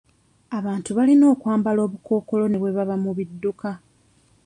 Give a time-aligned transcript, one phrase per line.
[0.57, 3.69] Abantu balina okwambala obukookolo ne bwe baba mu bidduka.